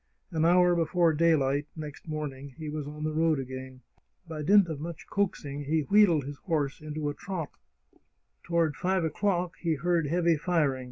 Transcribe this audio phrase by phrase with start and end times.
[0.31, 3.81] An hour before daylight next morning he was on the road agfain.
[4.27, 7.51] By dint of much coaxing he wheedled his horse into a trot.
[8.41, 10.79] Toward five o'clock he heard heavy firing.